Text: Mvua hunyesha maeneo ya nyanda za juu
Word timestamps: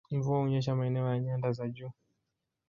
Mvua 0.11 0.39
hunyesha 0.39 0.75
maeneo 0.75 1.07
ya 1.07 1.19
nyanda 1.19 1.51
za 1.51 1.67
juu 1.67 1.91